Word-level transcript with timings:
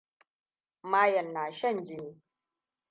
Mayen 0.83 1.33
na 1.33 1.51
shan 1.51 1.83
jini. 1.83 2.21